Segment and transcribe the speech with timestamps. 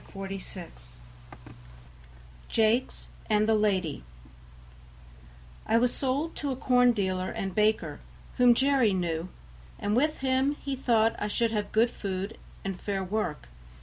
[0.01, 0.97] Part IV 46
[2.49, 4.03] Jakes and the Lady
[5.67, 7.99] I was sold to a corn dealer and baker,
[8.37, 9.29] whom Jerry knew,
[9.77, 13.47] and with him he thought I should have good food and fair work.